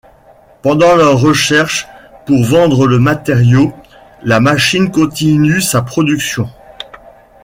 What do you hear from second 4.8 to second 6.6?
continue sa production.